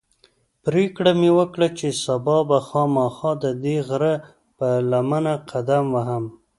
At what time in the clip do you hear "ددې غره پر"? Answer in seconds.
3.43-4.73